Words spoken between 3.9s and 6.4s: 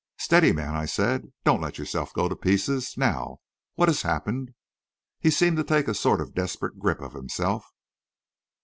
happened?" He seemed to take a sort of